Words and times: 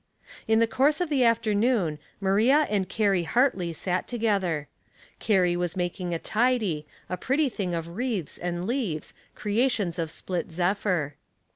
In 0.47 0.57
the 0.57 0.65
course 0.65 0.99
of 0.99 1.09
the 1.11 1.23
afternoon 1.23 1.99
Maria 2.19 2.65
and 2.71 2.89
Carrie 2.89 3.21
Hartley 3.21 3.71
sat 3.71 4.07
together. 4.07 4.67
Carrie 5.19 5.55
was 5.55 5.77
mak 5.77 5.99
ing 6.01 6.11
a 6.11 6.17
tidy, 6.17 6.87
a 7.07 7.17
pretty 7.17 7.49
thing 7.49 7.75
of 7.75 7.87
wreaths 7.89 8.39
and 8.39 8.65
leaves, 8.65 9.13
creations 9.35 9.99
of 9.99 10.09
split 10.09 10.51
zephyr. 10.51 11.17